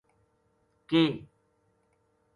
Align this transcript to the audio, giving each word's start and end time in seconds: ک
ک 0.89 1.03